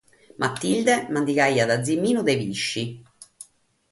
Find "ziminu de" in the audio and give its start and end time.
1.91-2.35